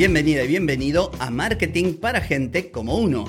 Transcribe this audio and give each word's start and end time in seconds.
Bienvenida 0.00 0.44
y 0.44 0.48
bienvenido 0.48 1.12
a 1.18 1.28
Marketing 1.28 1.92
para 1.92 2.22
Gente 2.22 2.70
como 2.70 2.96
Uno. 2.96 3.26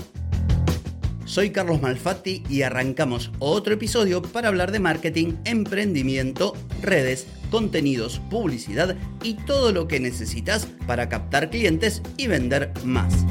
Soy 1.25 1.49
Carlos 1.49 1.81
Malfatti 1.81 2.43
y 2.49 2.61
arrancamos 2.61 3.29
otro 3.39 3.73
episodio 3.73 4.21
para 4.21 4.47
hablar 4.47 4.71
de 4.71 4.79
marketing, 4.79 5.33
emprendimiento, 5.43 6.53
redes, 6.81 7.27
contenidos, 7.49 8.21
publicidad 8.29 8.95
y 9.21 9.33
todo 9.33 9.73
lo 9.73 9.89
que 9.89 9.99
necesitas 9.99 10.65
para 10.87 11.09
captar 11.09 11.49
clientes 11.49 12.01
y 12.15 12.27
vender 12.27 12.71
más. 12.85 13.25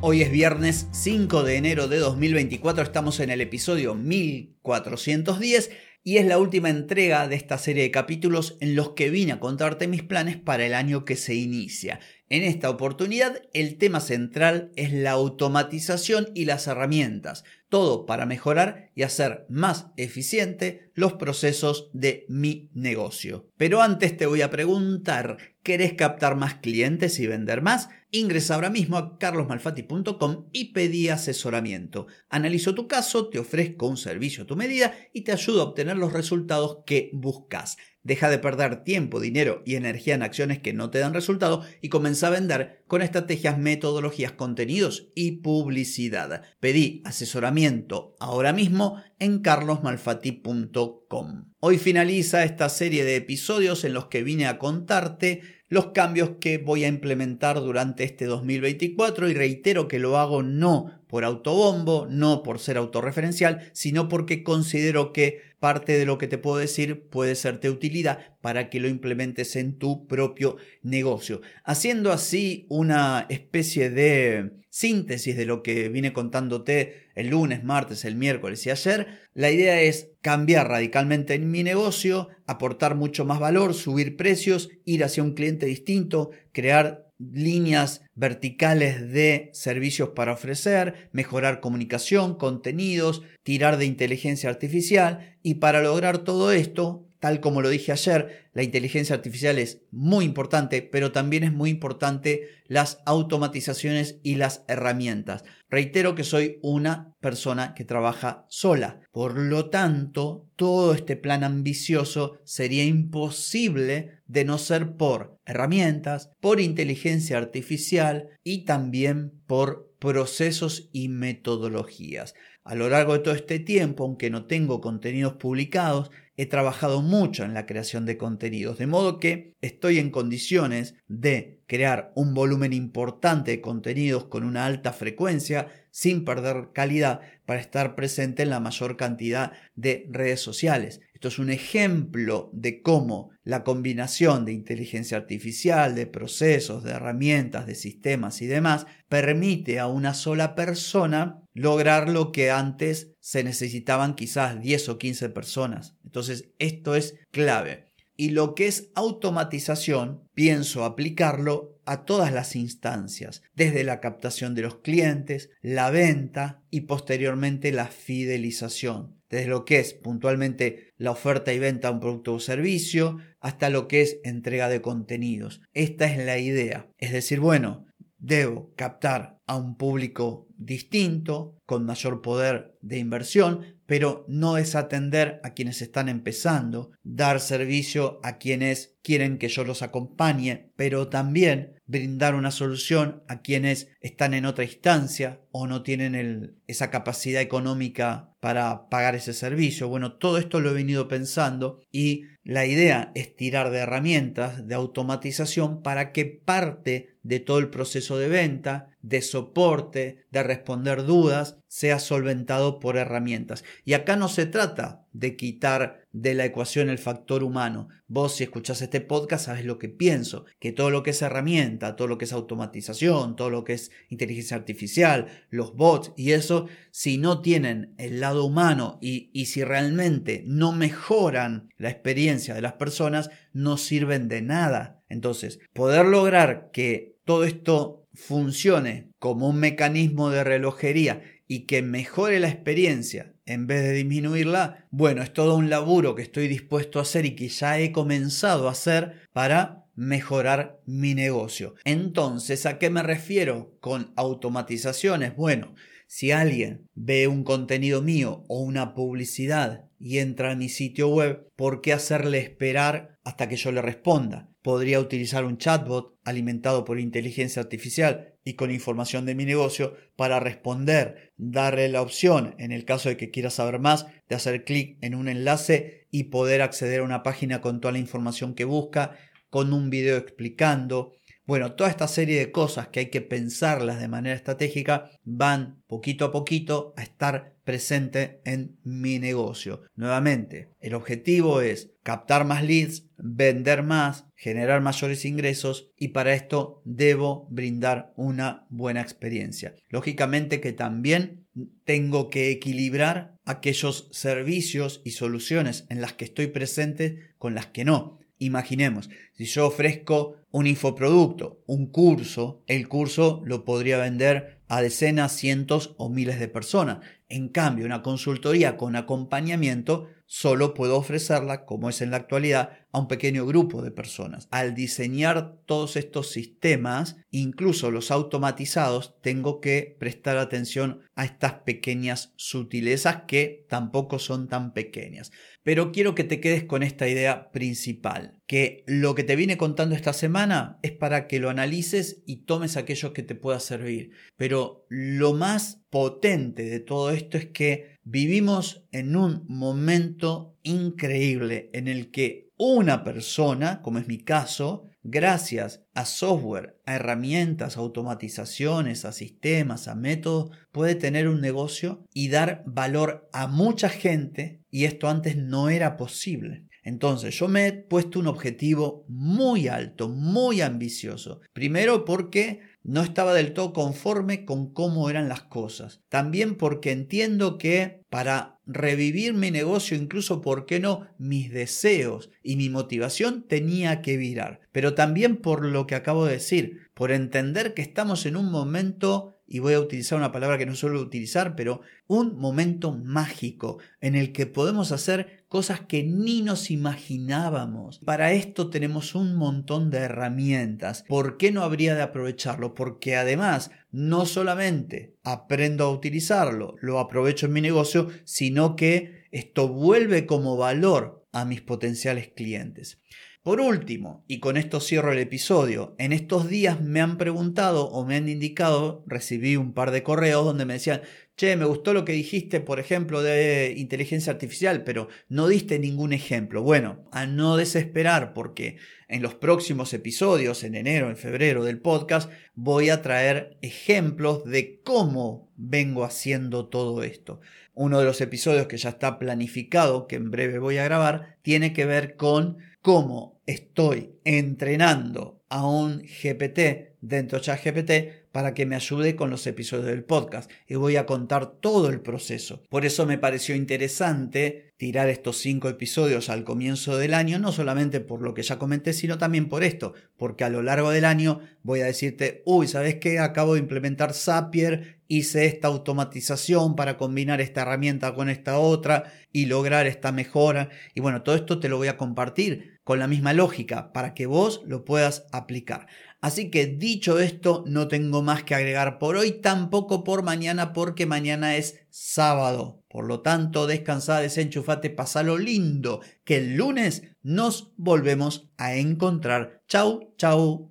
Hoy 0.00 0.22
es 0.22 0.30
viernes 0.30 0.86
5 0.92 1.42
de 1.42 1.56
enero 1.56 1.88
de 1.88 1.98
2024, 1.98 2.84
estamos 2.84 3.18
en 3.18 3.30
el 3.30 3.40
episodio 3.40 3.96
1410 3.96 5.72
y 6.06 6.18
es 6.18 6.26
la 6.26 6.38
última 6.38 6.68
entrega 6.68 7.26
de 7.26 7.34
esta 7.34 7.56
serie 7.56 7.82
de 7.82 7.90
capítulos 7.90 8.58
en 8.60 8.76
los 8.76 8.90
que 8.90 9.08
vine 9.08 9.32
a 9.32 9.40
contarte 9.40 9.88
mis 9.88 10.02
planes 10.02 10.36
para 10.36 10.66
el 10.66 10.74
año 10.74 11.06
que 11.06 11.16
se 11.16 11.34
inicia. 11.34 11.98
En 12.28 12.42
esta 12.42 12.68
oportunidad 12.68 13.40
el 13.54 13.78
tema 13.78 14.00
central 14.00 14.70
es 14.76 14.92
la 14.92 15.12
automatización 15.12 16.28
y 16.34 16.44
las 16.44 16.66
herramientas, 16.66 17.44
todo 17.74 18.06
para 18.06 18.24
mejorar 18.24 18.92
y 18.94 19.02
hacer 19.02 19.46
más 19.48 19.88
eficiente 19.96 20.92
los 20.94 21.14
procesos 21.14 21.90
de 21.92 22.24
mi 22.28 22.70
negocio. 22.72 23.50
Pero 23.56 23.82
antes 23.82 24.16
te 24.16 24.26
voy 24.26 24.42
a 24.42 24.50
preguntar, 24.50 25.38
¿querés 25.64 25.94
captar 25.94 26.36
más 26.36 26.54
clientes 26.54 27.18
y 27.18 27.26
vender 27.26 27.62
más? 27.62 27.88
Ingresa 28.12 28.54
ahora 28.54 28.70
mismo 28.70 28.96
a 28.96 29.18
carlosmalfati.com 29.18 30.50
y 30.52 30.72
pedí 30.72 31.08
asesoramiento. 31.08 32.06
Analizo 32.28 32.76
tu 32.76 32.86
caso, 32.86 33.28
te 33.28 33.40
ofrezco 33.40 33.88
un 33.88 33.96
servicio 33.96 34.44
a 34.44 34.46
tu 34.46 34.54
medida 34.54 34.94
y 35.12 35.22
te 35.22 35.32
ayudo 35.32 35.62
a 35.62 35.64
obtener 35.64 35.96
los 35.96 36.12
resultados 36.12 36.84
que 36.86 37.10
buscas. 37.12 37.76
Deja 38.04 38.28
de 38.28 38.38
perder 38.38 38.84
tiempo, 38.84 39.18
dinero 39.18 39.62
y 39.64 39.76
energía 39.76 40.14
en 40.14 40.22
acciones 40.22 40.58
que 40.58 40.74
no 40.74 40.90
te 40.90 40.98
dan 40.98 41.14
resultado 41.14 41.64
y 41.80 41.88
comienza 41.88 42.26
a 42.26 42.30
vender 42.30 42.84
con 42.86 43.00
estrategias, 43.00 43.56
metodologías, 43.56 44.32
contenidos 44.32 45.08
y 45.14 45.38
publicidad. 45.38 46.42
Pedí 46.60 47.00
asesoramiento 47.06 48.14
ahora 48.20 48.52
mismo 48.52 49.02
en 49.18 49.38
carlosmalfati.com. 49.38 51.52
Hoy 51.60 51.78
finaliza 51.78 52.44
esta 52.44 52.68
serie 52.68 53.04
de 53.04 53.16
episodios 53.16 53.84
en 53.84 53.94
los 53.94 54.08
que 54.08 54.22
vine 54.22 54.48
a 54.48 54.58
contarte 54.58 55.40
los 55.68 55.92
cambios 55.92 56.32
que 56.40 56.58
voy 56.58 56.84
a 56.84 56.88
implementar 56.88 57.58
durante 57.60 58.04
este 58.04 58.26
2024 58.26 59.30
y 59.30 59.34
reitero 59.34 59.88
que 59.88 59.98
lo 59.98 60.18
hago 60.18 60.42
no 60.42 61.03
por 61.14 61.24
autobombo, 61.24 62.08
no 62.10 62.42
por 62.42 62.58
ser 62.58 62.76
autorreferencial, 62.76 63.70
sino 63.72 64.08
porque 64.08 64.42
considero 64.42 65.12
que 65.12 65.42
parte 65.60 65.96
de 65.96 66.06
lo 66.06 66.18
que 66.18 66.26
te 66.26 66.38
puedo 66.38 66.56
decir 66.56 67.08
puede 67.08 67.36
serte 67.36 67.68
de 67.68 67.72
utilidad 67.72 68.34
para 68.40 68.68
que 68.68 68.80
lo 68.80 68.88
implementes 68.88 69.54
en 69.54 69.78
tu 69.78 70.08
propio 70.08 70.56
negocio. 70.82 71.40
Haciendo 71.62 72.10
así 72.10 72.66
una 72.68 73.26
especie 73.28 73.90
de 73.90 74.54
síntesis 74.70 75.36
de 75.36 75.46
lo 75.46 75.62
que 75.62 75.88
vine 75.88 76.12
contándote 76.12 77.06
el 77.14 77.28
lunes, 77.28 77.62
martes, 77.62 78.04
el 78.04 78.16
miércoles 78.16 78.66
y 78.66 78.70
ayer, 78.70 79.06
la 79.34 79.52
idea 79.52 79.80
es 79.80 80.10
cambiar 80.20 80.66
radicalmente 80.66 81.34
en 81.34 81.48
mi 81.48 81.62
negocio, 81.62 82.28
aportar 82.48 82.96
mucho 82.96 83.24
más 83.24 83.38
valor, 83.38 83.72
subir 83.74 84.16
precios, 84.16 84.68
ir 84.84 85.04
hacia 85.04 85.22
un 85.22 85.34
cliente 85.34 85.66
distinto, 85.66 86.32
crear 86.50 87.03
líneas 87.18 88.02
verticales 88.14 89.12
de 89.12 89.50
servicios 89.52 90.10
para 90.10 90.32
ofrecer, 90.32 91.08
mejorar 91.12 91.60
comunicación, 91.60 92.36
contenidos, 92.36 93.22
tirar 93.42 93.76
de 93.76 93.86
inteligencia 93.86 94.48
artificial. 94.50 95.36
Y 95.42 95.54
para 95.54 95.82
lograr 95.82 96.18
todo 96.18 96.52
esto, 96.52 97.06
tal 97.24 97.40
como 97.40 97.62
lo 97.62 97.70
dije 97.70 97.90
ayer, 97.90 98.50
la 98.52 98.64
inteligencia 98.64 99.16
artificial 99.16 99.58
es 99.58 99.80
muy 99.90 100.26
importante, 100.26 100.82
pero 100.82 101.10
también 101.10 101.42
es 101.42 101.54
muy 101.54 101.70
importante 101.70 102.48
las 102.66 102.98
automatizaciones 103.06 104.18
y 104.22 104.34
las 104.34 104.62
herramientas. 104.68 105.42
Reitero 105.70 106.14
que 106.14 106.22
soy 106.22 106.58
una 106.60 107.14
persona 107.20 107.72
que 107.72 107.86
trabaja 107.86 108.44
sola. 108.50 109.00
Por 109.10 109.38
lo 109.38 109.70
tanto, 109.70 110.50
todo 110.56 110.92
este 110.92 111.16
plan 111.16 111.44
ambicioso 111.44 112.36
sería 112.44 112.84
imposible 112.84 114.18
de 114.26 114.44
no 114.44 114.58
ser 114.58 114.98
por 114.98 115.38
herramientas, 115.46 116.30
por 116.40 116.60
inteligencia 116.60 117.38
artificial 117.38 118.28
y 118.42 118.66
también 118.66 119.32
por 119.46 119.94
procesos 119.98 120.90
y 120.92 121.08
metodologías. 121.08 122.34
A 122.62 122.74
lo 122.74 122.90
largo 122.90 123.14
de 123.14 123.20
todo 123.20 123.34
este 123.34 123.58
tiempo, 123.58 124.04
aunque 124.04 124.28
no 124.28 124.44
tengo 124.44 124.82
contenidos 124.82 125.34
publicados, 125.34 126.10
he 126.36 126.46
trabajado 126.46 127.02
mucho 127.02 127.44
en 127.44 127.54
la 127.54 127.66
creación 127.66 128.06
de 128.06 128.16
contenidos, 128.16 128.78
de 128.78 128.86
modo 128.86 129.20
que 129.20 129.54
estoy 129.60 129.98
en 129.98 130.10
condiciones 130.10 130.94
de 131.06 131.60
crear 131.66 132.12
un 132.14 132.34
volumen 132.34 132.72
importante 132.72 133.52
de 133.52 133.60
contenidos 133.60 134.24
con 134.24 134.44
una 134.44 134.66
alta 134.66 134.92
frecuencia 134.92 135.68
sin 135.90 136.24
perder 136.24 136.70
calidad 136.72 137.20
para 137.46 137.60
estar 137.60 137.94
presente 137.94 138.42
en 138.42 138.50
la 138.50 138.60
mayor 138.60 138.96
cantidad 138.96 139.52
de 139.76 140.08
redes 140.10 140.40
sociales. 140.40 141.00
Esto 141.14 141.28
es 141.28 141.38
un 141.38 141.50
ejemplo 141.50 142.50
de 142.52 142.82
cómo 142.82 143.30
la 143.44 143.62
combinación 143.62 144.44
de 144.44 144.52
inteligencia 144.52 145.16
artificial, 145.16 145.94
de 145.94 146.06
procesos, 146.06 146.82
de 146.82 146.92
herramientas, 146.92 147.66
de 147.66 147.74
sistemas 147.76 148.42
y 148.42 148.46
demás 148.46 148.86
permite 149.08 149.78
a 149.78 149.86
una 149.86 150.14
sola 150.14 150.54
persona 150.54 151.40
lograr 151.54 152.08
lo 152.08 152.32
que 152.32 152.50
antes 152.50 153.12
se 153.20 153.44
necesitaban 153.44 154.16
quizás 154.16 154.60
10 154.60 154.88
o 154.88 154.98
15 154.98 155.28
personas. 155.30 155.96
Entonces, 156.14 156.50
esto 156.60 156.94
es 156.94 157.16
clave. 157.32 157.86
Y 158.16 158.30
lo 158.30 158.54
que 158.54 158.68
es 158.68 158.92
automatización, 158.94 160.22
pienso 160.32 160.84
aplicarlo 160.84 161.80
a 161.86 162.04
todas 162.04 162.32
las 162.32 162.54
instancias, 162.54 163.42
desde 163.56 163.82
la 163.82 163.98
captación 163.98 164.54
de 164.54 164.62
los 164.62 164.76
clientes, 164.76 165.50
la 165.60 165.90
venta 165.90 166.62
y 166.70 166.82
posteriormente 166.82 167.72
la 167.72 167.88
fidelización, 167.88 169.16
desde 169.28 169.48
lo 169.48 169.64
que 169.64 169.80
es 169.80 169.92
puntualmente 169.92 170.92
la 170.98 171.10
oferta 171.10 171.52
y 171.52 171.58
venta 171.58 171.88
de 171.88 171.94
un 171.94 172.00
producto 172.00 172.34
o 172.34 172.38
servicio, 172.38 173.18
hasta 173.40 173.68
lo 173.68 173.88
que 173.88 174.02
es 174.02 174.20
entrega 174.22 174.68
de 174.68 174.80
contenidos. 174.80 175.62
Esta 175.72 176.06
es 176.06 176.24
la 176.24 176.38
idea. 176.38 176.88
Es 176.98 177.10
decir, 177.10 177.40
bueno, 177.40 177.86
debo 178.24 178.72
captar 178.74 179.38
a 179.46 179.56
un 179.56 179.76
público 179.76 180.48
distinto, 180.56 181.58
con 181.66 181.84
mayor 181.84 182.22
poder 182.22 182.76
de 182.80 182.98
inversión, 182.98 183.76
pero 183.86 184.24
no 184.28 184.56
es 184.56 184.74
atender 184.74 185.40
a 185.44 185.50
quienes 185.50 185.82
están 185.82 186.08
empezando, 186.08 186.92
dar 187.02 187.40
servicio 187.40 188.20
a 188.22 188.38
quienes 188.38 188.96
quieren 189.02 189.36
que 189.36 189.48
yo 189.48 189.64
los 189.64 189.82
acompañe, 189.82 190.72
pero 190.76 191.08
también 191.08 191.74
brindar 191.86 192.34
una 192.34 192.50
solución 192.50 193.22
a 193.28 193.42
quienes 193.42 193.88
están 194.00 194.32
en 194.32 194.46
otra 194.46 194.64
instancia 194.64 195.42
o 195.50 195.66
no 195.66 195.82
tienen 195.82 196.56
esa 196.66 196.90
capacidad 196.90 197.42
económica 197.42 198.32
para 198.40 198.88
pagar 198.88 199.14
ese 199.14 199.34
servicio. 199.34 199.88
Bueno, 199.88 200.14
todo 200.16 200.38
esto 200.38 200.60
lo 200.60 200.70
he 200.70 200.74
venido 200.74 201.08
pensando 201.08 201.80
y 201.92 202.22
la 202.42 202.64
idea 202.64 203.12
es 203.14 203.36
tirar 203.36 203.70
de 203.70 203.78
herramientas 203.78 204.66
de 204.66 204.74
automatización 204.74 205.82
para 205.82 206.12
que 206.12 206.24
parte 206.24 207.13
de 207.24 207.40
todo 207.40 207.58
el 207.58 207.70
proceso 207.70 208.18
de 208.18 208.28
venta, 208.28 208.90
de 209.00 209.22
soporte, 209.22 210.24
de 210.30 210.42
responder 210.42 211.04
dudas, 211.04 211.56
sea 211.66 211.98
solventado 211.98 212.78
por 212.78 212.96
herramientas. 212.96 213.64
Y 213.84 213.94
acá 213.94 214.14
no 214.16 214.28
se 214.28 214.46
trata 214.46 215.06
de 215.12 215.34
quitar 215.36 216.06
de 216.12 216.34
la 216.34 216.44
ecuación 216.44 216.90
el 216.90 216.98
factor 216.98 217.42
humano. 217.42 217.88
Vos 218.06 218.36
si 218.36 218.44
escuchás 218.44 218.82
este 218.82 219.00
podcast 219.00 219.46
sabes 219.46 219.64
lo 219.64 219.78
que 219.78 219.88
pienso, 219.88 220.44
que 220.60 220.72
todo 220.72 220.90
lo 220.90 221.02
que 221.02 221.10
es 221.10 221.22
herramienta, 221.22 221.96
todo 221.96 222.08
lo 222.08 222.18
que 222.18 222.26
es 222.26 222.32
automatización, 222.32 223.36
todo 223.36 223.50
lo 223.50 223.64
que 223.64 223.72
es 223.72 223.90
inteligencia 224.10 224.56
artificial, 224.56 225.26
los 225.50 225.74
bots 225.74 226.12
y 226.16 226.32
eso, 226.32 226.68
si 226.90 227.16
no 227.16 227.40
tienen 227.40 227.94
el 227.96 228.20
lado 228.20 228.44
humano 228.44 228.98
y, 229.00 229.30
y 229.32 229.46
si 229.46 229.64
realmente 229.64 230.44
no 230.46 230.72
mejoran 230.72 231.70
la 231.78 231.90
experiencia 231.90 232.54
de 232.54 232.62
las 232.62 232.74
personas, 232.74 233.30
no 233.52 233.78
sirven 233.78 234.28
de 234.28 234.42
nada. 234.42 235.02
Entonces, 235.08 235.60
poder 235.72 236.06
lograr 236.06 236.70
que 236.72 237.13
todo 237.24 237.44
esto 237.44 238.06
funcione 238.14 239.10
como 239.18 239.48
un 239.48 239.56
mecanismo 239.56 240.30
de 240.30 240.44
relojería 240.44 241.22
y 241.46 241.66
que 241.66 241.82
mejore 241.82 242.40
la 242.40 242.48
experiencia 242.48 243.34
en 243.46 243.66
vez 243.66 243.82
de 243.82 243.92
disminuirla, 243.92 244.86
bueno, 244.90 245.22
es 245.22 245.32
todo 245.32 245.56
un 245.56 245.68
laburo 245.68 246.14
que 246.14 246.22
estoy 246.22 246.48
dispuesto 246.48 246.98
a 246.98 247.02
hacer 247.02 247.26
y 247.26 247.36
que 247.36 247.48
ya 247.48 247.78
he 247.78 247.92
comenzado 247.92 248.68
a 248.68 248.72
hacer 248.72 249.28
para 249.32 249.84
mejorar 249.94 250.80
mi 250.86 251.14
negocio. 251.14 251.74
Entonces, 251.84 252.66
¿a 252.66 252.78
qué 252.78 252.90
me 252.90 253.02
refiero 253.02 253.76
con 253.80 254.12
automatizaciones? 254.16 255.36
Bueno, 255.36 255.74
si 256.06 256.30
alguien 256.30 256.88
ve 256.94 257.28
un 257.28 257.44
contenido 257.44 258.02
mío 258.02 258.44
o 258.48 258.60
una 258.60 258.94
publicidad 258.94 259.88
y 259.98 260.18
entra 260.18 260.52
a 260.52 260.56
mi 260.56 260.68
sitio 260.68 261.08
web, 261.08 261.48
¿por 261.56 261.80
qué 261.80 261.92
hacerle 261.92 262.38
esperar 262.38 263.18
hasta 263.24 263.48
que 263.48 263.56
yo 263.56 263.72
le 263.72 263.82
responda? 263.82 264.50
Podría 264.62 265.00
utilizar 265.00 265.44
un 265.44 265.58
chatbot 265.58 266.18
alimentado 266.24 266.84
por 266.84 267.00
inteligencia 267.00 267.62
artificial 267.62 268.34
y 268.44 268.54
con 268.54 268.70
información 268.70 269.24
de 269.26 269.34
mi 269.34 269.44
negocio 269.44 269.94
para 270.16 270.40
responder, 270.40 271.32
darle 271.36 271.88
la 271.88 272.02
opción, 272.02 272.54
en 272.58 272.72
el 272.72 272.84
caso 272.84 273.08
de 273.08 273.16
que 273.16 273.30
quiera 273.30 273.50
saber 273.50 273.78
más, 273.78 274.06
de 274.28 274.36
hacer 274.36 274.64
clic 274.64 274.98
en 275.00 275.14
un 275.14 275.28
enlace 275.28 276.06
y 276.10 276.24
poder 276.24 276.62
acceder 276.62 277.00
a 277.00 277.04
una 277.04 277.22
página 277.22 277.60
con 277.60 277.80
toda 277.80 277.92
la 277.92 277.98
información 277.98 278.54
que 278.54 278.64
busca, 278.64 279.16
con 279.50 279.72
un 279.72 279.88
video 279.88 280.16
explicando, 280.16 281.12
Bueno, 281.46 281.72
toda 281.72 281.90
esta 281.90 282.08
serie 282.08 282.38
de 282.38 282.50
cosas 282.50 282.88
que 282.88 283.00
hay 283.00 283.06
que 283.10 283.20
pensarlas 283.20 284.00
de 284.00 284.08
manera 284.08 284.34
estratégica 284.34 285.10
van 285.24 285.82
poquito 285.86 286.24
a 286.24 286.32
poquito 286.32 286.94
a 286.96 287.02
estar 287.02 287.54
presente 287.64 288.40
en 288.44 288.78
mi 288.82 289.18
negocio. 289.18 289.82
Nuevamente, 289.94 290.70
el 290.80 290.94
objetivo 290.94 291.60
es 291.60 291.90
captar 292.02 292.46
más 292.46 292.64
leads, 292.64 293.06
vender 293.18 293.82
más, 293.82 294.24
generar 294.36 294.80
mayores 294.80 295.26
ingresos 295.26 295.90
y 295.98 296.08
para 296.08 296.34
esto 296.34 296.80
debo 296.84 297.46
brindar 297.50 298.14
una 298.16 298.66
buena 298.70 299.02
experiencia. 299.02 299.74
Lógicamente 299.90 300.62
que 300.62 300.72
también 300.72 301.46
tengo 301.84 302.30
que 302.30 302.50
equilibrar 302.50 303.36
aquellos 303.44 304.08
servicios 304.12 305.02
y 305.04 305.10
soluciones 305.10 305.84
en 305.90 306.00
las 306.00 306.14
que 306.14 306.24
estoy 306.24 306.46
presente 306.48 307.34
con 307.38 307.54
las 307.54 307.66
que 307.66 307.84
no. 307.84 308.18
Imaginemos, 308.44 309.08
si 309.32 309.46
yo 309.46 309.66
ofrezco 309.66 310.36
un 310.50 310.66
infoproducto, 310.66 311.62
un 311.66 311.86
curso, 311.86 312.62
el 312.66 312.88
curso 312.88 313.40
lo 313.46 313.64
podría 313.64 313.96
vender 313.96 314.60
a 314.68 314.82
decenas, 314.82 315.32
cientos 315.32 315.94
o 315.96 316.10
miles 316.10 316.38
de 316.38 316.48
personas. 316.48 316.98
En 317.30 317.48
cambio, 317.48 317.86
una 317.86 318.02
consultoría 318.02 318.76
con 318.76 318.96
acompañamiento 318.96 320.08
solo 320.26 320.74
puedo 320.74 320.96
ofrecerla, 320.96 321.64
como 321.64 321.88
es 321.88 322.00
en 322.00 322.10
la 322.10 322.18
actualidad, 322.18 322.78
a 322.92 323.00
un 323.00 323.08
pequeño 323.08 323.44
grupo 323.44 323.82
de 323.82 323.90
personas. 323.90 324.46
Al 324.50 324.74
diseñar 324.74 325.58
todos 325.66 325.96
estos 325.96 326.30
sistemas, 326.30 327.16
incluso 327.30 327.90
los 327.90 328.10
automatizados, 328.10 329.20
tengo 329.20 329.60
que 329.60 329.96
prestar 329.98 330.38
atención 330.38 331.00
a 331.16 331.24
estas 331.24 331.54
pequeñas 331.64 332.32
sutilezas 332.36 333.22
que 333.26 333.66
tampoco 333.68 334.18
son 334.18 334.48
tan 334.48 334.72
pequeñas. 334.72 335.32
Pero 335.62 335.90
quiero 335.92 336.14
que 336.14 336.24
te 336.24 336.40
quedes 336.40 336.64
con 336.64 336.82
esta 336.82 337.08
idea 337.08 337.50
principal, 337.50 338.40
que 338.46 338.84
lo 338.86 339.14
que 339.14 339.24
te 339.24 339.36
vine 339.36 339.56
contando 339.56 339.96
esta 339.96 340.12
semana 340.12 340.78
es 340.82 340.92
para 340.92 341.26
que 341.26 341.40
lo 341.40 341.50
analices 341.50 342.22
y 342.26 342.44
tomes 342.44 342.76
aquello 342.76 343.12
que 343.12 343.22
te 343.22 343.34
pueda 343.34 343.58
servir. 343.58 344.10
Pero 344.36 344.86
lo 344.88 345.32
más 345.32 345.82
potente 345.90 346.64
de 346.64 346.80
todo 346.80 347.10
esto 347.10 347.38
es 347.38 347.46
que 347.46 347.93
vivimos 348.04 348.86
en 348.92 349.16
un 349.16 349.44
momento 349.48 350.56
increíble 350.62 351.70
en 351.72 351.88
el 351.88 352.10
que 352.10 352.50
una 352.56 353.02
persona, 353.02 353.82
como 353.82 353.98
es 353.98 354.06
mi 354.06 354.18
caso, 354.18 354.88
gracias 355.02 355.84
a 355.94 356.04
software, 356.04 356.80
a 356.86 356.96
herramientas, 356.96 357.76
a 357.76 357.80
automatizaciones, 357.80 359.04
a 359.04 359.12
sistemas, 359.12 359.88
a 359.88 359.94
métodos, 359.94 360.56
puede 360.72 360.94
tener 360.94 361.28
un 361.28 361.40
negocio 361.40 362.06
y 362.12 362.28
dar 362.28 362.62
valor 362.66 363.28
a 363.32 363.46
mucha 363.46 363.88
gente 363.88 364.62
y 364.70 364.84
esto 364.84 365.08
antes 365.08 365.36
no 365.36 365.68
era 365.68 365.96
posible. 365.96 366.66
Entonces 366.84 367.38
yo 367.38 367.48
me 367.48 367.66
he 367.66 367.72
puesto 367.72 368.20
un 368.20 368.26
objetivo 368.26 369.06
muy 369.08 369.68
alto, 369.68 370.08
muy 370.08 370.60
ambicioso. 370.60 371.40
Primero 371.54 372.04
porque 372.04 372.60
no 372.84 373.02
estaba 373.02 373.34
del 373.34 373.54
todo 373.54 373.72
conforme 373.72 374.44
con 374.44 374.72
cómo 374.72 375.10
eran 375.10 375.28
las 375.28 375.42
cosas. 375.42 376.02
También 376.08 376.56
porque 376.56 376.92
entiendo 376.92 377.58
que 377.58 378.02
para 378.10 378.60
revivir 378.66 379.34
mi 379.34 379.50
negocio, 379.50 379.96
incluso, 379.96 380.40
¿por 380.40 380.66
qué 380.66 380.80
no?, 380.80 381.06
mis 381.18 381.50
deseos 381.50 382.30
y 382.42 382.56
mi 382.56 382.68
motivación 382.68 383.44
tenía 383.48 384.00
que 384.02 384.16
virar. 384.16 384.60
Pero 384.70 384.94
también 384.94 385.36
por 385.36 385.64
lo 385.64 385.86
que 385.86 385.94
acabo 385.94 386.26
de 386.26 386.34
decir, 386.34 386.88
por 386.94 387.10
entender 387.10 387.74
que 387.74 387.82
estamos 387.82 388.26
en 388.26 388.36
un 388.36 388.50
momento 388.50 389.33
y 389.54 389.60
voy 389.60 389.74
a 389.74 389.80
utilizar 389.80 390.18
una 390.18 390.32
palabra 390.32 390.58
que 390.58 390.66
no 390.66 390.74
suelo 390.74 391.00
utilizar, 391.00 391.54
pero 391.54 391.80
un 392.08 392.36
momento 392.36 392.90
mágico 392.90 393.78
en 394.00 394.16
el 394.16 394.32
que 394.32 394.46
podemos 394.46 394.90
hacer 394.90 395.44
cosas 395.46 395.80
que 395.80 396.02
ni 396.02 396.42
nos 396.42 396.72
imaginábamos. 396.72 398.00
Para 398.00 398.32
esto 398.32 398.68
tenemos 398.68 399.14
un 399.14 399.36
montón 399.36 399.90
de 399.90 399.98
herramientas. 399.98 401.04
¿Por 401.06 401.36
qué 401.36 401.52
no 401.52 401.62
habría 401.62 401.94
de 401.94 402.02
aprovecharlo? 402.02 402.74
Porque 402.74 403.14
además 403.14 403.70
no 403.92 404.26
solamente 404.26 405.14
aprendo 405.22 405.84
a 405.84 405.92
utilizarlo, 405.92 406.74
lo 406.80 406.98
aprovecho 406.98 407.46
en 407.46 407.52
mi 407.52 407.60
negocio, 407.60 408.08
sino 408.24 408.74
que 408.74 409.28
esto 409.30 409.68
vuelve 409.68 410.26
como 410.26 410.56
valor 410.56 411.28
a 411.30 411.44
mis 411.44 411.60
potenciales 411.60 412.26
clientes. 412.34 413.00
Por 413.44 413.60
último, 413.60 414.24
y 414.26 414.40
con 414.40 414.56
esto 414.56 414.80
cierro 414.80 415.12
el 415.12 415.18
episodio, 415.18 415.94
en 415.98 416.14
estos 416.14 416.48
días 416.48 416.80
me 416.80 417.02
han 417.02 417.18
preguntado 417.18 417.90
o 417.90 418.06
me 418.06 418.16
han 418.16 418.26
indicado, 418.26 419.04
recibí 419.06 419.56
un 419.56 419.74
par 419.74 419.90
de 419.90 420.02
correos 420.02 420.46
donde 420.46 420.64
me 420.64 420.72
decían, 420.72 421.02
che, 421.36 421.54
me 421.54 421.66
gustó 421.66 421.92
lo 421.92 422.06
que 422.06 422.14
dijiste, 422.14 422.60
por 422.60 422.80
ejemplo, 422.80 423.22
de 423.22 423.74
inteligencia 423.76 424.32
artificial, 424.32 424.82
pero 424.82 425.08
no 425.28 425.46
diste 425.46 425.78
ningún 425.78 426.14
ejemplo. 426.14 426.62
Bueno, 426.62 427.04
a 427.12 427.26
no 427.26 427.58
desesperar 427.58 428.32
porque 428.32 428.78
en 429.08 429.20
los 429.20 429.34
próximos 429.34 429.92
episodios, 429.92 430.64
en 430.64 430.74
enero, 430.74 431.10
en 431.10 431.18
febrero 431.18 431.64
del 431.64 431.82
podcast, 431.82 432.32
voy 432.54 432.88
a 432.88 433.02
traer 433.02 433.58
ejemplos 433.60 434.46
de 434.46 434.80
cómo 434.82 435.52
vengo 435.56 436.04
haciendo 436.04 436.68
todo 436.68 437.02
esto. 437.02 437.40
Uno 437.74 437.98
de 437.98 438.06
los 438.06 438.22
episodios 438.22 438.68
que 438.68 438.78
ya 438.78 438.88
está 438.88 439.18
planificado, 439.18 440.06
que 440.06 440.16
en 440.16 440.30
breve 440.30 440.58
voy 440.58 440.78
a 440.78 440.84
grabar, 440.84 441.36
tiene 441.42 441.74
que 441.74 441.84
ver 441.84 442.16
con 442.16 442.56
cómo 442.84 443.40
estoy 443.46 444.10
entrenando 444.24 445.42
a 445.48 445.66
un 445.66 446.02
GPT 446.02 446.98
dentro 447.00 447.38
de 447.38 447.44
ChatGPT 447.44 447.92
para 448.30 448.52
que 448.52 448.66
me 448.66 448.76
ayude 448.76 449.16
con 449.16 449.30
los 449.30 449.46
episodios 449.46 449.86
del 449.86 450.04
podcast 450.04 450.50
y 450.68 450.74
voy 450.74 450.96
a 450.96 451.06
contar 451.06 451.46
todo 451.46 451.88
el 451.88 452.02
proceso. 452.02 452.62
Por 452.68 452.84
eso 452.84 453.06
me 453.06 453.16
pareció 453.16 453.54
interesante 453.54 454.74
tirar 454.76 455.08
estos 455.08 455.38
cinco 455.38 455.70
episodios 455.70 456.28
al 456.28 456.44
comienzo 456.44 456.98
del 456.98 457.14
año, 457.14 457.38
no 457.38 457.52
solamente 457.52 458.00
por 458.00 458.20
lo 458.20 458.34
que 458.34 458.42
ya 458.42 458.58
comenté, 458.58 458.92
sino 458.92 459.16
también 459.16 459.48
por 459.48 459.64
esto, 459.64 459.94
porque 460.18 460.44
a 460.44 460.50
lo 460.50 460.62
largo 460.62 460.90
del 460.90 461.06
año 461.06 461.40
voy 461.62 461.80
a 461.80 461.86
decirte, 461.86 462.42
uy, 462.44 462.68
¿sabes 462.68 462.96
qué? 462.96 463.18
Acabo 463.18 463.54
de 463.54 463.60
implementar 463.60 464.12
Zapier, 464.12 464.98
hice 465.08 465.46
esta 465.46 465.68
automatización 465.68 466.76
para 466.76 466.98
combinar 466.98 467.40
esta 467.40 467.62
herramienta 467.62 468.14
con 468.14 468.28
esta 468.28 468.58
otra 468.58 469.12
y 469.32 469.46
lograr 469.46 469.86
esta 469.86 470.12
mejora. 470.12 470.68
Y 470.94 471.00
bueno, 471.00 471.22
todo 471.22 471.36
esto 471.36 471.60
te 471.60 471.68
lo 471.68 471.76
voy 471.76 471.88
a 471.88 471.96
compartir 471.96 472.73
con 472.84 472.98
la 472.98 473.06
misma 473.06 473.32
lógica 473.32 473.92
para 473.92 474.14
que 474.14 474.26
vos 474.26 474.62
lo 474.66 474.84
puedas 474.84 475.26
aplicar. 475.32 475.86
Así 476.20 476.50
que 476.50 476.66
dicho 476.66 477.18
esto, 477.18 477.64
no 477.66 477.88
tengo 477.88 478.22
más 478.22 478.44
que 478.44 478.54
agregar 478.54 478.98
por 478.98 479.16
hoy, 479.16 479.40
tampoco 479.42 480.04
por 480.04 480.22
mañana, 480.22 480.72
porque 480.72 481.04
mañana 481.04 481.56
es 481.56 481.86
sábado. 481.90 482.82
Por 482.88 483.06
lo 483.06 483.20
tanto, 483.20 483.66
descansa, 483.66 484.20
desenchufate, 484.20 484.88
pasalo 484.88 485.36
lindo, 485.36 486.00
que 486.24 486.36
el 486.36 486.56
lunes 486.56 487.02
nos 487.22 487.72
volvemos 487.76 488.48
a 488.56 488.76
encontrar. 488.76 489.62
Chau, 489.68 490.14
chau. 490.16 490.70